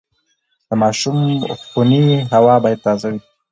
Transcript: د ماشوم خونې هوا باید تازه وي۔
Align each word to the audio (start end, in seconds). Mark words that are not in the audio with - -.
د 0.67 0.69
ماشوم 0.81 1.17
خونې 1.69 2.05
هوا 2.33 2.55
باید 2.63 2.79
تازه 2.85 3.07
وي۔ 3.11 3.19